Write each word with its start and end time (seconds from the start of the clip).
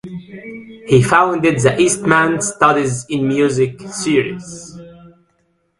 He 0.87 1.03
founded 1.03 1.59
the 1.59 1.79
"Eastman 1.79 2.41
Studies 2.41 3.05
in 3.07 3.27
Music" 3.27 3.79
series. 3.81 4.75